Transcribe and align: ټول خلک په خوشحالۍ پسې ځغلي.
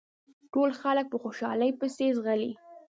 ټول 0.53 0.69
خلک 0.81 1.05
په 1.09 1.17
خوشحالۍ 1.23 1.71
پسې 1.79 2.05
ځغلي. 2.17 2.51